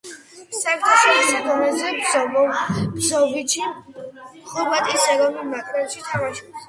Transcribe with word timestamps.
საერთაშორისო 0.59 1.41
დონეზე 1.47 1.91
ბროზოვიჩი 2.95 3.67
ხორვატიის 4.55 5.07
ეროვნულ 5.17 5.47
ნაკრებში 5.53 6.03
თამაშობს. 6.09 6.59